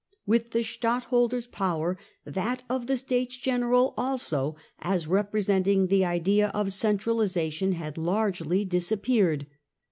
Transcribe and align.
With 0.25 0.49
the 0.49 0.63
Stadtholder's 0.63 1.45
power 1.45 1.95
that 2.25 2.63
of 2.67 2.87
the 2.87 2.97
Stales 2.97 3.37
General 3.37 3.93
also, 3.95 4.55
as 4.79 5.05
representing 5.05 5.89
the 5.89 6.03
idea 6.05 6.47
of 6.55 6.69
centrali 6.69 7.27
sation, 7.29 7.73
had 7.73 7.99
largely 7.99 8.65
disappeared. 8.65 9.45